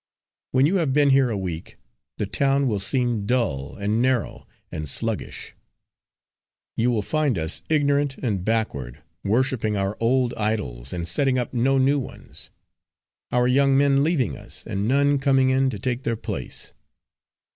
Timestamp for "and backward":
8.17-9.03